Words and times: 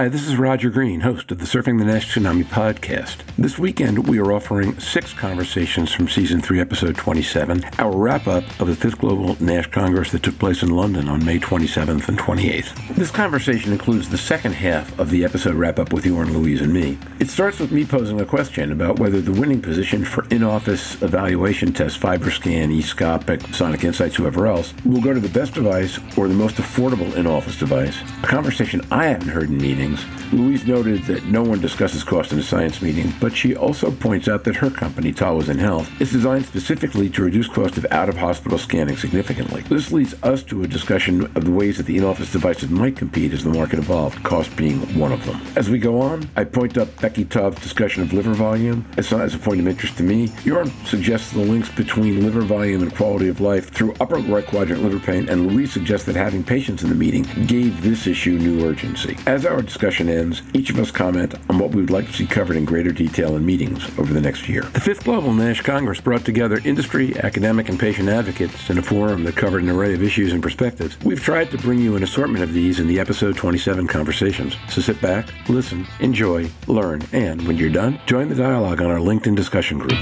Hi, 0.00 0.08
this 0.08 0.26
is 0.26 0.36
Roger 0.36 0.70
Green, 0.70 1.00
host 1.00 1.30
of 1.30 1.40
the 1.40 1.44
Surfing 1.44 1.78
the 1.78 1.84
Nash 1.84 2.14
Tsunami 2.14 2.44
podcast. 2.44 3.18
This 3.36 3.58
weekend, 3.58 4.08
we 4.08 4.18
are 4.18 4.32
offering 4.32 4.80
six 4.80 5.12
conversations 5.12 5.92
from 5.92 6.08
season 6.08 6.40
three, 6.40 6.58
episode 6.58 6.96
27, 6.96 7.62
our 7.78 7.94
wrap 7.94 8.26
up 8.26 8.44
of 8.58 8.68
the 8.68 8.74
fifth 8.74 8.96
Global 8.96 9.36
Nash 9.44 9.66
Congress 9.66 10.10
that 10.12 10.22
took 10.22 10.38
place 10.38 10.62
in 10.62 10.70
London 10.70 11.06
on 11.06 11.22
May 11.22 11.38
27th 11.38 12.08
and 12.08 12.18
28th. 12.18 12.96
This 12.96 13.10
conversation 13.10 13.72
includes 13.72 14.08
the 14.08 14.16
second 14.16 14.52
half 14.52 14.98
of 14.98 15.10
the 15.10 15.22
episode 15.22 15.56
wrap 15.56 15.78
up 15.78 15.92
with 15.92 16.06
Jorn, 16.06 16.32
Louise, 16.32 16.62
and 16.62 16.72
me. 16.72 16.96
It 17.18 17.28
starts 17.28 17.58
with 17.58 17.70
me 17.70 17.84
posing 17.84 18.22
a 18.22 18.24
question 18.24 18.72
about 18.72 18.98
whether 18.98 19.20
the 19.20 19.38
winning 19.38 19.60
position 19.60 20.06
for 20.06 20.24
in 20.28 20.42
office 20.42 20.94
evaluation 21.02 21.74
tests, 21.74 21.98
FibroScan, 21.98 22.74
eScopic, 22.74 23.54
Sonic 23.54 23.80
Incytes, 23.80 24.14
whoever 24.14 24.46
else, 24.46 24.72
will 24.86 25.02
go 25.02 25.12
to 25.12 25.20
the 25.20 25.28
best 25.28 25.52
device 25.52 25.98
or 26.16 26.26
the 26.26 26.32
most 26.32 26.56
affordable 26.56 27.14
in 27.16 27.26
office 27.26 27.58
device. 27.58 28.00
A 28.22 28.26
conversation 28.26 28.80
I 28.90 29.04
haven't 29.04 29.28
heard 29.28 29.50
in 29.50 29.58
meetings 29.58 29.89
meetings, 29.90 30.32
Louise 30.32 30.66
noted 30.66 31.02
that 31.04 31.24
no 31.24 31.42
one 31.42 31.60
discusses 31.60 32.04
cost 32.04 32.32
in 32.32 32.38
a 32.38 32.42
science 32.42 32.82
meeting, 32.82 33.12
but 33.20 33.34
she 33.34 33.56
also 33.56 33.90
points 33.90 34.28
out 34.28 34.44
that 34.44 34.56
her 34.56 34.70
company, 34.70 35.12
Towers 35.12 35.48
in 35.48 35.58
Health, 35.58 35.88
is 36.00 36.12
designed 36.12 36.46
specifically 36.46 37.08
to 37.10 37.22
reduce 37.22 37.48
cost 37.48 37.76
of 37.76 37.86
out-of-hospital 37.90 38.58
scanning 38.58 38.96
significantly. 38.96 39.62
This 39.62 39.92
leads 39.92 40.14
us 40.22 40.42
to 40.44 40.62
a 40.62 40.68
discussion 40.68 41.24
of 41.36 41.44
the 41.44 41.50
ways 41.50 41.76
that 41.76 41.86
the 41.86 41.96
in-office 41.96 42.32
devices 42.32 42.70
might 42.70 42.96
compete 42.96 43.32
as 43.32 43.44
the 43.44 43.50
market 43.50 43.78
evolved, 43.78 44.22
cost 44.22 44.54
being 44.56 44.80
one 44.98 45.12
of 45.12 45.24
them. 45.26 45.40
As 45.56 45.70
we 45.70 45.78
go 45.78 46.00
on, 46.00 46.28
I 46.36 46.44
point 46.44 46.78
up 46.78 47.00
Becky 47.00 47.24
Taub's 47.24 47.60
discussion 47.60 48.02
of 48.02 48.12
liver 48.12 48.34
volume 48.34 48.84
as, 48.96 49.12
as 49.12 49.34
a 49.34 49.38
point 49.38 49.60
of 49.60 49.68
interest 49.68 49.96
to 49.98 50.02
me. 50.02 50.28
Jorn 50.28 50.70
suggests 50.86 51.32
the 51.32 51.40
links 51.40 51.70
between 51.70 52.22
liver 52.22 52.42
volume 52.42 52.82
and 52.82 52.94
quality 52.94 53.28
of 53.28 53.40
life 53.40 53.70
through 53.70 53.94
upper 54.00 54.16
right 54.16 54.46
quadrant 54.46 54.82
liver 54.82 54.98
pain, 54.98 55.28
and 55.28 55.48
Louise 55.48 55.72
suggests 55.72 56.06
that 56.06 56.16
having 56.16 56.42
patients 56.42 56.82
in 56.82 56.88
the 56.88 56.94
meeting 56.94 57.22
gave 57.46 57.82
this 57.82 58.06
issue 58.06 58.38
new 58.38 58.66
urgency. 58.66 59.16
As 59.26 59.46
our 59.46 59.62
discussion 59.62 59.79
ends, 59.82 60.42
each 60.54 60.70
of 60.70 60.78
us 60.78 60.90
comment 60.90 61.34
on 61.48 61.58
what 61.58 61.70
we 61.70 61.80
would 61.80 61.90
like 61.90 62.06
to 62.06 62.12
see 62.12 62.26
covered 62.26 62.56
in 62.56 62.64
greater 62.64 62.92
detail 62.92 63.36
in 63.36 63.44
meetings 63.44 63.86
over 63.98 64.12
the 64.12 64.20
next 64.20 64.48
year. 64.48 64.62
The 64.62 64.80
Fifth 64.80 65.04
Global 65.04 65.32
NASH 65.32 65.62
Congress 65.62 66.00
brought 66.00 66.24
together 66.24 66.60
industry, 66.64 67.18
academic, 67.18 67.68
and 67.68 67.78
patient 67.78 68.08
advocates 68.08 68.70
in 68.70 68.78
a 68.78 68.82
forum 68.82 69.24
that 69.24 69.36
covered 69.36 69.62
an 69.62 69.70
array 69.70 69.94
of 69.94 70.02
issues 70.02 70.32
and 70.32 70.42
perspectives. 70.42 70.98
We've 71.00 71.22
tried 71.22 71.50
to 71.50 71.58
bring 71.58 71.78
you 71.78 71.96
an 71.96 72.02
assortment 72.02 72.44
of 72.44 72.52
these 72.52 72.80
in 72.80 72.86
the 72.86 73.00
episode 73.00 73.36
27 73.36 73.86
conversations. 73.86 74.56
So 74.68 74.80
sit 74.80 75.00
back, 75.00 75.28
listen, 75.48 75.86
enjoy, 76.00 76.50
learn, 76.66 77.02
and 77.12 77.46
when 77.46 77.56
you're 77.56 77.70
done, 77.70 78.00
join 78.06 78.28
the 78.28 78.34
dialogue 78.34 78.80
on 78.80 78.90
our 78.90 78.98
LinkedIn 78.98 79.36
discussion 79.36 79.78
group. 79.78 79.98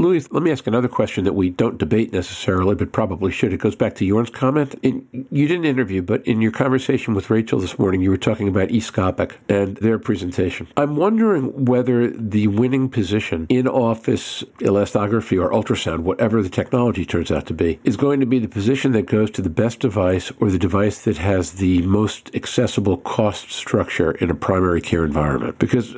Louis, 0.00 0.26
let 0.32 0.42
me 0.42 0.50
ask 0.50 0.66
another 0.66 0.88
question 0.88 1.24
that 1.24 1.34
we 1.34 1.50
don't 1.50 1.76
debate 1.76 2.10
necessarily, 2.10 2.74
but 2.74 2.90
probably 2.90 3.30
should. 3.30 3.52
It 3.52 3.58
goes 3.58 3.76
back 3.76 3.94
to 3.96 4.08
Jorn's 4.08 4.30
comment. 4.30 4.74
In, 4.80 5.06
you 5.30 5.46
didn't 5.46 5.66
interview, 5.66 6.00
but 6.00 6.26
in 6.26 6.40
your 6.40 6.52
conversation 6.52 7.12
with 7.12 7.28
Rachel 7.28 7.60
this 7.60 7.78
morning, 7.78 8.00
you 8.00 8.08
were 8.08 8.16
talking 8.16 8.48
about 8.48 8.70
eScopic 8.70 9.32
and 9.50 9.76
their 9.76 9.98
presentation. 9.98 10.68
I'm 10.78 10.96
wondering 10.96 11.66
whether 11.66 12.08
the 12.08 12.46
winning 12.46 12.88
position 12.88 13.44
in 13.50 13.68
office 13.68 14.42
elastography 14.60 15.38
or 15.38 15.50
ultrasound, 15.50 15.98
whatever 16.00 16.42
the 16.42 16.48
technology 16.48 17.04
turns 17.04 17.30
out 17.30 17.44
to 17.48 17.54
be, 17.54 17.78
is 17.84 17.98
going 17.98 18.20
to 18.20 18.26
be 18.26 18.38
the 18.38 18.48
position 18.48 18.92
that 18.92 19.02
goes 19.02 19.30
to 19.32 19.42
the 19.42 19.50
best 19.50 19.80
device 19.80 20.32
or 20.40 20.50
the 20.50 20.58
device 20.58 21.04
that 21.04 21.18
has 21.18 21.52
the 21.52 21.82
most 21.82 22.34
accessible 22.34 22.96
cost 22.96 23.50
structure 23.50 24.12
in 24.12 24.30
a 24.30 24.34
primary 24.34 24.80
care 24.80 25.04
environment. 25.04 25.58
Because 25.58 25.94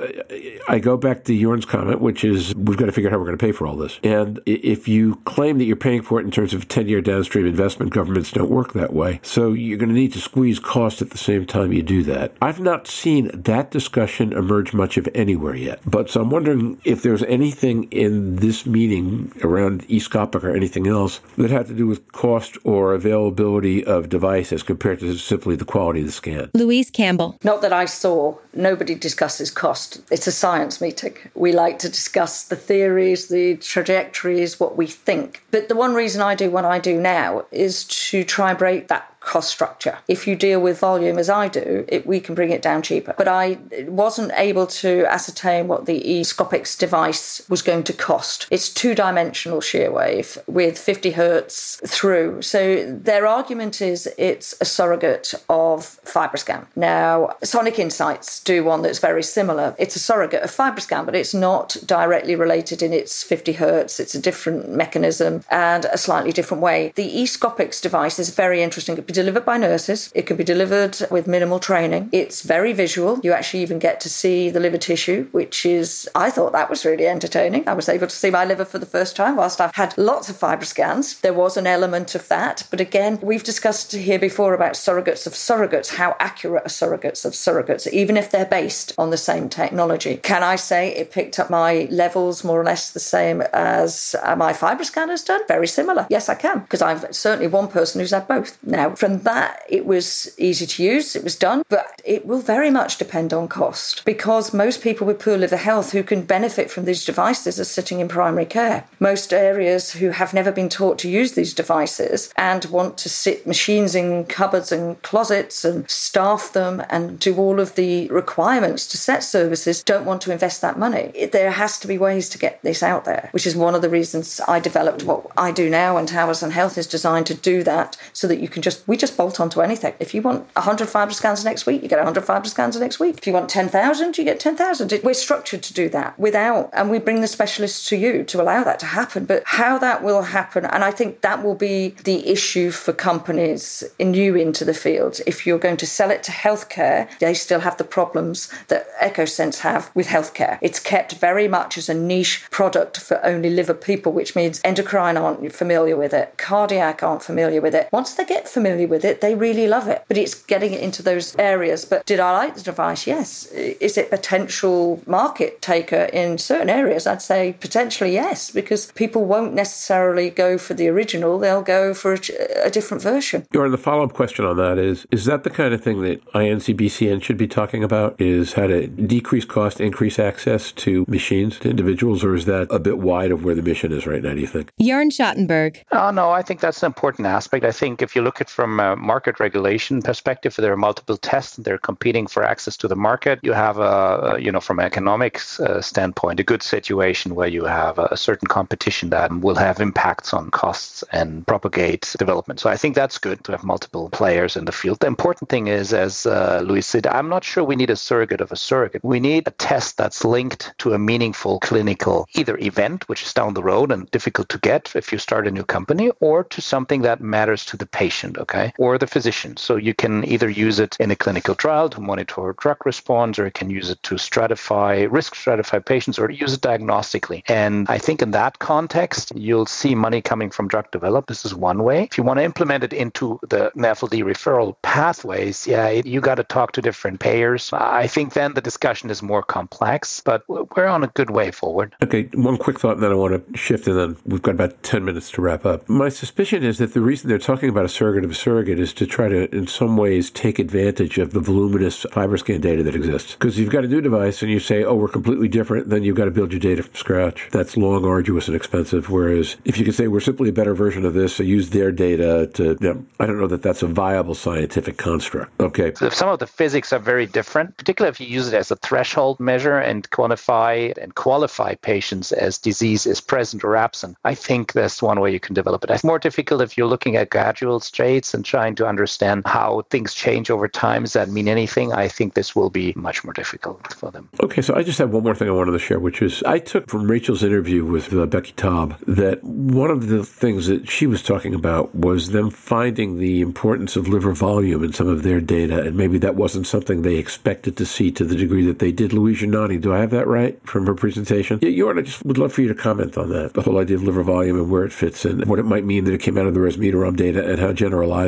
I 0.69 0.81
go 0.81 0.97
back 0.97 1.23
to 1.25 1.41
Jorn's 1.41 1.67
comment, 1.67 2.01
which 2.01 2.25
is 2.25 2.53
we've 2.57 2.77
got 2.77 2.87
to 2.87 2.93
figure 2.93 3.09
out 3.09 3.13
how 3.13 3.19
we're 3.19 3.27
going 3.27 3.39
to 3.39 3.47
pay 3.47 3.53
for 3.53 3.69
all 3.69 3.77
this. 3.77 3.92
And 4.03 4.41
if 4.47 4.89
you 4.89 5.17
claim 5.25 5.59
that 5.59 5.65
you're 5.65 5.77
paying 5.77 6.03
for 6.03 6.21
it 6.21 6.25
in 6.25 6.31
terms 6.31 6.55
of 6.55 6.69
10 6.69 6.89
year 6.89 7.01
downstream 7.01 7.47
investment, 7.47 7.93
governments 7.93 8.33
don't 8.33 8.51
work 8.51 8.73
that 8.73 8.93
way. 8.93 9.21
So 9.23 9.53
you're 9.53 9.79
going 9.79 9.89
to 9.89 9.95
need 9.95 10.13
to 10.13 10.21
squeeze 10.21 10.59
cost 10.59 11.03
at 11.03 11.11
the 11.11 11.19
same 11.19 11.47
time 11.47 11.73
you 11.73 11.83
do 11.83 12.03
that. 12.05 12.35
I've 12.41 12.61
not 12.61 12.87
seen 12.87 13.31
that 13.35 13.71
discussion 13.71 14.33
emerge 14.33 14.73
much 14.73 14.97
of 14.97 15.09
anywhere 15.15 15.55
yet. 15.55 15.81
But 15.85 16.11
so 16.11 16.23
I'm 16.23 16.31
wondering 16.31 16.81
if 16.85 17.03
there's 17.03 17.23
anything 17.25 17.85
in 17.85 18.37
this 18.37 18.67
meeting 18.67 19.33
around 19.43 19.87
eScopic 19.89 20.43
or 20.43 20.55
anything 20.55 20.87
else 20.87 21.21
that 21.37 21.51
had 21.51 21.67
to 21.67 21.75
do 21.75 21.87
with 21.87 22.11
cost 22.13 22.57
or 22.65 22.95
availability 22.95 23.85
of 23.85 24.09
device 24.09 24.53
as 24.53 24.63
compared 24.63 25.01
to 25.01 25.17
simply 25.17 25.57
the 25.57 25.65
quality 25.65 26.01
of 26.01 26.07
the 26.07 26.13
scan. 26.13 26.51
Louise 26.55 26.91
Campbell. 26.91 27.39
Not 27.43 27.63
that 27.63 27.73
I 27.73 27.85
saw. 27.85 28.37
Nobody 28.55 28.95
discusses 28.95 29.51
cost. 29.51 30.03
It's 30.11 30.27
a 30.27 30.33
science 30.33 30.81
meeting. 30.81 31.17
We 31.35 31.53
like 31.53 31.79
to 31.81 31.89
discuss 31.89 32.45
the 32.45 32.57
theories, 32.57 33.29
the 33.29 33.57
trajectories, 33.85 34.61
what 34.61 34.77
we 34.77 34.87
think. 34.87 35.45
But 35.51 35.69
the 35.69 35.75
one 35.75 35.95
reason 35.95 36.23
I 36.23 36.35
do 36.35 36.51
what 36.51 36.65
I 36.65 36.79
do 36.79 37.01
now 37.01 37.45
is 37.51 37.85
to 37.85 38.25
try 38.25 38.51
and 38.51 38.59
break 38.59 38.89
that 38.89 39.12
cost 39.25 39.51
structure. 39.51 39.99
If 40.09 40.27
you 40.27 40.37
deal 40.37 40.61
with 40.61 40.79
volume 40.79 41.19
as 41.19 41.31
I 41.31 41.49
do, 41.49 41.85
it, 41.89 42.07
we 42.07 42.21
can 42.21 42.35
bring 42.35 42.51
it 42.51 42.63
down 42.63 42.83
cheaper. 42.83 43.15
But 43.17 43.29
I 43.29 43.59
wasn't 43.87 44.33
able 44.35 44.67
to 44.67 45.07
ascertain 45.07 45.69
what 45.69 45.87
the 45.87 46.01
eScopics 46.01 46.77
device 46.79 47.43
was 47.49 47.63
going 47.63 47.85
to 47.85 47.93
cost. 47.93 48.47
It's 48.51 48.69
two 48.69 48.95
dimensional 48.95 49.61
shear 49.61 49.91
wave 49.91 50.39
with 50.47 50.79
50 50.79 51.13
hertz 51.13 51.81
through. 51.87 52.43
So 52.43 52.85
their 52.87 53.27
argument 53.27 53.81
is 53.81 54.09
it's 54.19 54.55
a 54.61 54.65
surrogate 54.65 55.35
of 55.49 56.01
FibroScan. 56.05 56.67
Now, 56.75 57.37
Sonic 57.43 57.75
Incytes 57.75 58.43
do 58.43 58.65
one 58.65 58.83
that's 58.83 58.99
very 58.99 59.23
similar. 59.23 59.75
It's 59.79 59.97
a 59.97 60.01
surrogate 60.01 60.43
of 60.43 60.51
FibroScan, 60.51 61.07
but 61.07 61.15
it's 61.15 61.35
not 61.35 61.77
directly 61.87 62.35
related 62.35 62.83
in 62.83 62.93
its 62.93 63.23
50 63.23 63.53
hertz. 63.53 64.01
It's 64.01 64.15
a 64.15 64.21
different 64.21 64.71
mechanism 64.71 65.45
and 65.51 65.85
a 65.87 65.99
slightly 65.99 66.33
different 66.33 66.63
way. 66.63 66.93
The 66.97 67.09
eScopics 67.09 67.81
device 67.81 68.19
is 68.19 68.31
very 68.31 68.63
interesting 68.63 68.99
be 69.13 69.21
delivered 69.21 69.45
by 69.45 69.59
nurses. 69.59 70.11
It 70.15 70.27
can 70.27 70.37
be 70.37 70.45
delivered 70.45 70.97
with 71.11 71.27
minimal 71.27 71.61
training. 71.61 72.09
It's 72.13 72.43
very 72.43 72.73
visual. 72.73 73.21
You 73.23 73.33
actually 73.33 73.63
even 73.63 73.79
get 73.79 74.01
to 74.01 74.09
see 74.09 74.51
the 74.51 74.61
liver 74.61 74.79
tissue, 74.79 75.29
which 75.33 75.67
is, 75.67 76.09
I 76.15 76.31
thought 76.31 76.53
that 76.53 76.71
was 76.71 76.85
really 76.85 77.07
entertaining. 77.07 77.69
I 77.69 77.75
was 77.75 77.89
able 77.89 78.07
to 78.07 78.17
see 78.17 78.31
my 78.31 78.45
liver 78.45 78.65
for 78.65 78.79
the 78.79 78.87
first 78.87 79.15
time 79.15 79.37
whilst 79.37 79.61
I've 79.61 79.75
had 79.75 79.97
lots 79.99 80.29
of 80.31 80.37
FibroScans. 80.37 81.21
There 81.21 81.35
was 81.35 81.57
an 81.57 81.67
element 81.67 82.15
of 82.15 82.27
that. 82.29 82.67
But 82.71 82.81
again, 82.81 83.19
we've 83.23 83.45
discussed 83.45 83.93
here 83.93 84.19
before 84.19 84.55
about 84.55 84.75
surrogates 84.75 85.27
of 85.27 85.35
surrogates, 85.35 85.95
how 85.97 86.17
accurate 86.19 86.65
are 86.65 86.69
surrogates 86.69 87.25
of 87.25 87.33
surrogates, 87.33 87.87
even 87.93 88.17
if 88.17 88.31
they're 88.31 88.47
based 88.47 88.95
on 88.97 89.11
the 89.11 89.17
same 89.17 89.49
technology. 89.49 90.17
Can 90.19 90.43
I 90.43 90.57
say 90.57 90.95
it 90.95 91.11
picked 91.11 91.39
up 91.39 91.51
my 91.51 91.87
levels 91.91 92.45
more 92.45 92.61
or 92.61 92.65
less 92.65 92.91
the 92.91 93.01
same 93.01 93.43
as 93.53 94.17
uh, 94.23 94.37
my 94.37 94.53
FibroScan 94.53 95.09
has 95.09 95.23
done? 95.23 95.43
Very 95.49 95.67
similar. 95.67 96.07
Yes, 96.09 96.29
I 96.29 96.35
can, 96.35 96.61
because 96.61 96.83
I'm 96.83 97.13
certainly 97.13 97.49
one 97.49 97.69
person 97.69 98.01
who's 98.01 98.13
had 98.13 98.27
both. 98.29 98.59
Now, 98.63 98.95
from 99.03 99.19
that, 99.25 99.65
it 99.69 99.85
was 99.85 100.33
easy 100.39 100.65
to 100.65 100.81
use, 100.81 101.17
it 101.17 101.25
was 101.25 101.35
done, 101.35 101.65
but 101.69 102.01
it 102.05 102.25
will 102.25 102.39
very 102.39 102.71
much 102.71 102.99
depend 102.99 103.33
on 103.33 103.49
cost 103.49 104.05
because 104.05 104.55
most 104.55 104.81
people 104.81 105.05
with 105.05 105.19
poor 105.19 105.37
liver 105.37 105.57
health 105.57 105.91
who 105.91 106.05
can 106.05 106.23
benefit 106.23 106.71
from 106.71 106.85
these 106.85 107.05
devices 107.05 107.59
are 107.59 107.65
sitting 107.65 107.99
in 107.99 108.07
primary 108.07 108.47
care. 108.47 108.85
Most 109.01 109.33
areas 109.33 109.91
who 109.91 110.11
have 110.11 110.33
never 110.33 110.53
been 110.53 110.69
taught 110.69 111.01
to 111.01 111.09
use 111.09 111.33
these 111.33 111.53
devices 111.53 112.33
and 112.37 112.65
want 112.67 112.97
to 112.99 113.09
sit 113.09 113.45
machines 113.45 113.97
in 113.97 114.25
cupboards 114.27 114.71
and 114.71 115.03
closets 115.03 115.65
and 115.65 115.91
staff 115.91 116.53
them 116.53 116.81
and 116.89 117.19
do 117.19 117.37
all 117.39 117.59
of 117.59 117.75
the 117.75 118.07
requirements 118.07 118.87
to 118.87 118.97
set 118.97 119.25
services 119.25 119.83
don't 119.83 120.07
want 120.07 120.23
to 120.23 120.31
invest 120.31 120.61
that 120.61 120.79
money. 120.79 121.29
There 121.33 121.51
has 121.51 121.77
to 121.81 121.89
be 121.89 121.99
ways 121.99 122.29
to 122.29 122.39
get 122.39 122.63
this 122.63 122.85
out 122.85 123.05
there, 123.05 123.31
which 123.33 123.49
is 123.49 123.57
one 123.57 123.75
of 123.75 123.83
the 123.83 123.91
reasons 123.91 124.41
I 124.47 124.61
developed 124.61 125.03
what 125.03 125.27
I 125.37 125.51
do 125.51 125.69
now 125.69 125.97
and 125.97 126.07
Towers 126.07 126.41
and 126.41 126.53
Health 126.53 126.79
is 126.79 126.87
designed 126.87 127.27
to 127.27 127.35
do 127.35 127.65
that 127.65 127.97
so 128.13 128.29
that 128.29 128.39
you 128.39 128.47
can 128.47 128.63
just 128.63 128.87
we 128.93 128.99
just 128.99 129.17
bolt 129.17 129.41
onto 129.41 129.63
anything. 129.63 129.95
If 130.01 130.13
you 130.13 130.21
want 130.21 130.55
100 130.55 130.87
FibroScans 130.87 131.47
next 131.47 131.65
week, 131.65 131.83
you 131.83 131.89
get 131.89 131.97
100 131.97 132.25
FibroScans 132.27 132.79
next 132.79 133.01
week. 133.01 133.17
If 133.17 133.27
you 133.27 133.33
want 133.33 133.49
10,000, 133.49 134.19
you 134.19 134.25
get 134.25 134.39
10,000. 134.39 135.01
We're 135.03 135.15
structured 135.15 135.63
to 135.63 135.73
do 135.73 135.89
that 135.89 136.19
without, 136.19 136.69
and 136.75 136.91
we 136.91 136.99
bring 136.99 137.23
the 137.23 137.27
specialists 137.27 137.89
to 137.89 137.97
you 137.97 138.23
to 138.25 138.43
allow 138.43 138.63
that 138.65 138.79
to 138.81 138.85
happen. 138.85 139.25
But 139.25 139.45
how 139.47 139.79
that 139.79 140.03
will 140.03 140.25
happen, 140.25 140.67
and 140.67 140.85
I 140.85 140.91
think 140.91 141.23
that 141.23 141.43
will 141.43 141.55
be 141.55 141.95
the 142.05 142.29
issue 142.29 142.71
for 142.71 142.93
companies 142.93 143.83
new 143.99 144.37
into 144.37 144.63
the 144.63 144.75
field. 144.75 145.21
If 145.27 145.47
you're 145.47 145.59
going 145.59 145.79
to 145.79 145.87
sell 145.87 146.11
it 146.11 146.23
to 146.25 146.31
healthcare, 146.31 147.09
they 147.19 147.33
still 147.33 147.61
have 147.61 147.79
the 147.79 147.85
problems 147.85 148.53
that 148.69 148.89
Echosens 149.01 149.61
have 149.61 149.91
with 149.95 150.09
healthcare. 150.09 150.59
It's 150.61 150.81
kept 150.81 151.15
very 151.15 151.49
much 151.49 151.79
as 151.79 151.89
a 151.89 151.95
niche 151.95 152.45
product 152.51 153.01
for 153.01 153.25
only 153.25 153.49
liver 153.49 153.73
people, 153.73 154.13
which 154.13 154.37
means 154.37 154.61
endocrine 154.63 155.17
aren't 155.17 155.51
familiar 155.55 155.97
with 155.97 156.13
it, 156.13 156.37
cardiac 156.37 157.03
aren't 157.03 157.23
familiar 157.23 157.63
with 157.63 157.75
it. 157.75 157.89
Once 157.91 158.13
they 158.13 158.27
get 158.27 158.47
familiar 158.47 158.82
familiar 158.83 158.89
with 158.89 159.05
it, 159.05 159.21
they 159.21 159.35
really 159.35 159.67
love 159.67 159.89
it. 159.89 160.05
But 160.09 160.17
it's 160.17 160.35
getting 160.35 160.73
it 160.73 160.81
into 160.81 161.03
those 161.03 161.37
areas. 161.39 161.85
But 161.85 162.07
did 162.07 162.21
I 162.21 162.33
like 162.33 162.55
the 162.55 162.63
device? 162.63 163.07
Yes. 163.07 163.47
Is 163.53 163.97
it 163.97 164.11
potential 164.11 165.01
market 165.07 165.63
taker 165.63 166.09
in 166.13 166.39
certain 166.39 166.71
areas? 166.71 167.07
I'd 167.07 167.23
say 167.23 167.55
potentially 167.61 168.13
yes, 168.13 168.51
because 168.51 168.93
people 168.93 169.25
won't 169.25 169.55
necessarily 169.55 170.31
go 170.31 170.59
for 170.59 170.75
the 170.75 170.89
original, 170.89 171.39
they'll 171.39 171.63
go 171.63 171.95
for 171.95 172.15
a, 172.15 172.67
a 172.67 172.71
different 172.71 173.03
version. 173.03 173.47
Or 173.55 173.69
the 173.69 173.79
follow 173.79 174.05
up 174.05 174.13
question 174.13 174.45
on 174.45 174.57
that 174.57 174.79
is 174.79 175.07
Is 175.11 175.25
that 175.25 175.45
the 175.45 175.51
kind 175.51 175.75
of 175.75 175.83
thing 175.83 176.03
that 176.03 176.25
INCBCN 176.33 177.23
should 177.23 177.39
be 177.39 177.49
talking 177.49 177.85
about? 177.85 178.21
Is 178.21 178.55
how 178.55 178.67
to 178.67 178.87
decrease 178.87 179.45
cost, 179.45 179.81
increase 179.81 180.19
access 180.19 180.73
to 180.73 181.05
machines, 181.09 181.59
to 181.61 181.71
individuals, 181.71 182.25
or 182.25 182.35
is 182.35 182.45
that 182.47 182.67
a 182.71 182.79
bit 182.79 182.99
wide 182.99 183.31
of 183.31 183.45
where 183.45 183.55
the 183.55 183.63
mission 183.63 183.93
is 183.93 184.07
right 184.07 184.23
now, 184.23 184.35
do 184.35 184.41
you 184.41 184.47
think? 184.47 184.71
Jörn 184.81 185.11
Schattenberg. 185.11 185.83
Oh, 185.93 186.11
no, 186.11 186.31
I 186.31 186.43
think 186.43 186.61
that's 186.61 186.83
an 186.83 186.87
important 186.87 187.27
aspect. 187.27 187.65
I 187.65 187.73
think 187.73 188.03
if 188.03 188.15
you 188.17 188.23
look 188.23 188.41
at 188.41 188.51
from 188.51 188.72
a 188.81 188.97
market 188.97 189.41
regulation 189.41 190.03
perspective, 190.03 190.55
there 190.57 190.73
are 190.73 190.77
multiple 190.77 191.17
tests 191.17 191.57
and 191.57 191.65
they're 191.65 191.79
competing 191.79 192.27
for 192.27 192.45
access 192.45 192.77
to 192.79 192.89
the 192.89 192.97
market. 192.97 193.41
You 193.43 193.53
have, 193.53 193.79
a, 193.79 194.37
you 194.39 194.53
know, 194.53 194.61
from 194.61 194.79
an 194.79 194.87
economics 194.87 195.59
uh, 195.61 195.81
standpoint, 195.81 196.41
a 196.41 196.45
good 196.45 196.63
situation 196.63 197.35
where 197.35 197.49
you 197.49 197.65
have 197.65 197.99
a 197.99 198.17
certain 198.17 198.49
competition 198.49 199.11
that 199.11 199.31
will 199.33 199.55
have 199.57 199.81
impacts 199.81 200.33
on 200.33 200.51
costs 200.51 201.05
and 201.13 201.47
propagate 201.47 202.15
development. 202.19 202.61
So 202.61 202.71
I 202.71 202.77
think 202.77 202.95
that's 202.95 203.19
good 203.19 203.43
to 203.45 203.53
have 203.53 203.65
multiple 203.65 204.11
players 204.11 204.57
in 204.57 204.65
the 204.65 204.73
field. 204.73 205.01
The 205.01 205.07
important 205.07 205.49
thing 205.49 205.67
is, 205.67 205.93
as 205.93 206.27
uh, 206.27 206.63
Louise 206.65 206.87
said, 206.87 207.07
I'm 207.07 207.29
not 207.29 207.45
sure 207.45 207.65
we 207.65 207.77
need 207.77 207.91
a 207.91 207.97
surrogate 207.97 208.41
of 208.41 208.53
a 208.53 208.57
surrogate. 208.57 209.05
We 209.05 209.21
need 209.21 209.49
a 209.49 209.53
test 209.53 209.97
that's 209.97 210.25
linked 210.25 210.73
to 210.79 210.95
a 210.95 210.99
meaningful 210.99 211.61
clinical 211.61 212.27
either 212.35 212.57
event, 212.59 213.09
which 213.09 213.23
is 213.25 213.33
down 213.33 213.55
the 213.55 213.63
road 213.63 213.91
and 213.93 214.11
difficult 214.11 214.49
to 214.51 214.59
get 214.59 214.93
if 214.95 215.13
you 215.13 215.19
start 215.19 215.47
a 215.47 215.51
new 215.51 215.65
company, 215.65 216.11
or 216.21 216.45
to 216.45 216.61
something 216.61 217.03
that 217.03 217.21
matters 217.21 217.65
to 217.67 217.77
the 217.77 217.87
patient, 217.87 218.39
okay, 218.39 218.62
or 218.79 218.99
the 218.99 219.07
physician. 219.07 219.57
So 219.57 219.77
you 219.77 219.95
can 219.95 220.25
either 220.25 220.49
use 220.49 220.79
it 220.79 220.97
in 221.01 221.11
a 221.11 221.17
clinical 221.17 221.55
trial 221.55 221.89
to 221.91 222.01
monitor 222.01 222.55
drug 222.59 222.85
response, 222.85 223.39
or 223.39 223.47
you 223.47 223.51
can 223.51 223.71
use 223.71 223.91
it 223.91 224.03
to 224.05 224.17
stratify, 224.17 225.11
risk 225.11 225.35
stratify 225.35 225.85
patients, 225.85 226.19
or 226.19 226.31
use 226.31 226.55
it 226.55 226.61
diagnostically. 226.61 227.43
And 227.49 227.87
I 227.89 227.99
think 227.99 228.23
in 228.23 228.33
that 228.33 228.59
context, 228.59 229.33
you'll 229.35 229.67
see 229.67 229.95
money 229.95 230.21
coming 230.23 230.51
from 230.51 230.69
drug 230.69 230.91
development. 230.91 231.29
This 231.29 231.45
is 231.45 231.55
one 231.55 231.83
way. 231.83 232.05
If 232.05 232.19
you 232.19 232.25
want 232.25 232.39
to 232.39 232.45
implement 232.45 232.85
it 232.85 232.93
into 232.93 233.39
the 233.49 233.71
NAFLD 233.77 234.23
referral 234.25 234.77
pathways, 234.83 235.67
yeah, 235.67 235.89
you 235.91 236.21
got 236.21 236.37
to 236.37 236.45
talk 236.45 236.73
to 236.73 236.83
different 236.83 237.21
payers. 237.21 237.73
I 237.73 238.07
think 238.07 238.35
then 238.35 238.55
the 238.55 238.61
discussion 238.61 239.11
is 239.11 239.23
more 239.23 239.43
complex, 239.43 240.21
but 240.25 240.43
we're 240.49 240.87
on 240.87 241.05
a 241.05 241.09
good 241.09 241.31
way 241.31 241.51
forward. 241.51 241.95
Okay, 242.03 242.25
one 242.35 242.57
quick 242.57 242.81
thought, 242.81 242.95
and 242.95 243.03
then 243.03 243.13
I 243.13 243.15
want 243.15 243.53
to 243.53 243.59
shift, 243.59 243.87
and 243.87 243.99
then 243.99 244.17
we've 244.27 244.43
got 244.43 244.55
about 244.55 244.83
10 244.83 245.05
minutes 245.05 245.31
to 245.33 245.43
wrap 245.43 245.65
up. 245.67 245.89
My 245.89 246.09
suspicion 246.09 246.63
is 246.63 246.79
that 246.79 246.95
the 246.95 247.01
reason 247.01 247.29
they're 247.29 247.39
talking 247.39 247.69
about 247.69 247.85
a 247.85 247.89
surrogate 247.89 248.25
of 248.25 248.31
surrogate 248.43 248.81
is 248.81 248.93
to 248.95 249.07
try 249.07 249.29
to, 249.29 249.55
in 249.55 249.67
some 249.67 249.97
ways, 249.97 250.31
take 250.31 250.59
advantage 250.59 251.19
of 251.19 251.33
the 251.33 251.41
voluminous 251.41 252.05
FibroScan 252.05 252.61
data 252.61 252.83
that 252.83 252.95
exists. 252.97 253.33
Because 253.33 253.59
you've 253.59 253.71
got 253.71 253.85
a 253.85 253.89
new 253.89 254.01
device 254.01 254.43
and 254.43 254.51
you 254.51 254.59
say, 254.59 254.85
oh, 254.85 254.95
we're 254.95 255.09
completely 255.09 255.49
different, 255.49 255.89
then 255.89 256.03
you've 256.03 256.17
got 256.17 256.25
to 256.25 256.31
build 256.31 256.53
your 256.53 256.61
data 256.61 256.83
from 256.83 256.95
scratch. 256.95 257.49
That's 257.53 257.77
long, 257.77 258.05
arduous, 258.05 258.49
and 258.49 258.57
expensive. 258.57 259.11
Whereas 259.11 259.57
if 259.65 259.79
you 259.79 259.85
can 259.85 259.93
say, 259.93 260.09
we're 260.09 260.21
simply 260.21 260.49
a 260.49 260.53
better 260.53 260.75
version 260.75 261.05
of 261.05 261.15
this, 261.15 261.37
so 261.37 261.43
use 261.43 261.71
their 261.71 261.93
data 261.93 262.51
to, 262.55 262.77
you 262.81 262.95
know, 262.95 263.05
I 263.21 263.27
don't 263.27 263.39
know 263.39 263.47
that 263.47 263.63
that's 263.63 263.83
a 263.83 263.87
viable 263.87 264.35
scientific 264.35 264.97
construct. 264.99 265.61
Okay. 265.61 265.95
So 265.95 266.09
some 266.09 266.29
of 266.29 266.39
the 266.41 266.47
physics 266.47 266.93
are 266.93 266.99
very 266.99 267.27
different, 267.27 267.77
particularly 267.77 268.11
if 268.11 268.21
you 268.21 268.27
use 268.27 268.49
it 268.49 268.55
as 268.55 268.71
a 268.71 268.77
threshold 268.77 269.39
measure 269.39 269.79
and 269.79 270.09
quantify 270.11 270.97
and 271.01 271.15
qualify 271.15 271.75
patients 271.77 272.33
as 272.33 272.59
disease 272.59 273.07
is 273.07 273.21
present 273.21 273.63
or 273.65 273.77
absent. 273.77 274.17
I 274.25 274.35
think 274.35 274.73
that's 274.73 275.01
one 275.01 275.21
way 275.21 275.33
you 275.33 275.41
can 275.41 275.55
develop 275.55 275.85
it. 275.85 275.91
It's 275.91 276.05
more 276.05 276.19
difficult 276.19 276.63
if 276.63 276.77
you're 276.77 276.87
looking 276.87 277.17
at 277.17 277.31
gradual 277.31 277.81
states 277.81 278.32
and 278.35 278.45
trying 278.45 278.75
to 278.77 278.87
understand 278.87 279.43
how 279.47 279.83
things 279.91 280.15
change 280.15 280.51
over 280.51 280.69
time. 280.69 281.03
Does 281.03 281.13
that 281.15 281.29
mean 281.29 281.49
anything? 281.49 281.93
I 281.93 282.09
think 282.09 282.35
this 282.35 282.55
will 282.55 282.71
be 282.71 282.93
much 282.97 283.25
more 283.25 283.33
difficult 283.33 283.93
for 283.95 284.11
them. 284.11 284.29
Okay, 284.43 284.63
so 284.63 284.75
I 284.75 284.83
just 284.83 284.99
have 284.99 285.11
one 285.11 285.23
more 285.23 285.35
thing 285.35 285.49
I 285.49 285.53
wanted 285.53 285.73
to 285.73 285.79
share, 285.79 285.99
which 285.99 286.23
is 286.23 286.43
I 286.45 286.59
took 286.59 286.89
from 286.89 287.11
Rachel's 287.11 287.43
interview 287.43 287.85
with 287.85 288.13
uh, 288.13 288.27
Becky 288.27 288.53
Taub 288.53 288.99
that 289.07 289.43
one 289.43 289.91
of 289.91 290.09
the 290.09 290.25
things 290.25 290.67
that 290.67 290.89
she 290.89 291.07
was 291.07 291.23
talking 291.23 291.55
about 291.55 291.95
was 291.95 292.31
them 292.31 292.51
finding 292.51 293.19
the 293.19 293.41
importance 293.41 293.97
of 293.97 294.09
liver 294.09 294.33
volume 294.33 294.85
in 294.85 294.93
some 294.93 295.09
of 295.09 295.23
their 295.23 295.41
data, 295.41 295.83
and 295.83 295.97
maybe 295.97 296.19
that 296.19 296.35
wasn't 296.37 296.67
something 296.67 297.03
they 297.03 297.17
expected 297.17 297.77
to 297.77 297.87
see 297.87 298.11
to 298.13 298.25
the 298.25 298.37
degree 298.37 298.65
that 298.67 298.79
they 298.79 298.93
did. 298.93 299.13
Louise 299.13 299.43
Nani, 299.43 299.79
do 299.79 299.93
I 299.93 299.99
have 299.99 300.11
that 300.11 300.27
right 300.27 300.59
from 300.67 300.87
her 300.87 300.95
presentation? 300.95 301.59
Yeah, 301.63 301.71
Jorn, 301.71 301.99
I 301.99 302.03
just 302.03 302.25
would 302.25 302.39
love 302.39 302.53
for 302.53 302.63
you 302.63 302.69
to 302.69 302.75
comment 302.75 303.17
on 303.17 303.31
that, 303.31 303.55
the 303.55 303.63
whole 303.63 303.79
idea 303.79 303.97
of 303.97 304.03
liver 304.03 304.23
volume 304.23 304.57
and 304.57 304.71
where 304.71 304.85
it 304.85 304.93
fits 304.93 305.25
and 305.25 305.45
what 305.47 305.59
it 305.59 305.65
might 305.65 305.85
mean 305.85 306.05
that 306.05 306.15
it 306.15 306.21
came 306.21 306.39
out 306.39 306.47
of 306.47 306.55
the 306.55 306.61
resmetirom 306.61 307.17
data, 307.17 307.49
and 307.49 307.59
how 307.59 307.73